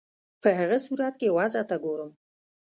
[0.41, 2.11] په هغه صورت کې وضع ته ګورم.